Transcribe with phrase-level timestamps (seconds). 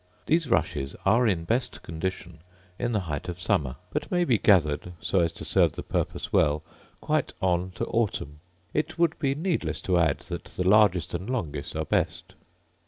[0.25, 2.39] These rushes are in best condition
[2.79, 6.33] in the height of summer; but may be gathered, so as to serve the purpose
[6.33, 6.63] well,
[7.01, 8.39] quite on to autumn.
[8.73, 12.33] It would be needless to add that the largest and longest are best.